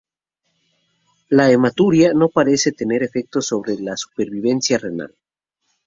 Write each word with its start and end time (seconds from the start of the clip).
La 1.29 1.51
hematuria 1.51 2.11
no 2.15 2.29
parece 2.29 2.71
tener 2.71 3.03
efecto 3.03 3.39
sobre 3.39 3.75
la 3.77 3.95
supervivencia 3.95 4.79
renal. 4.79 5.15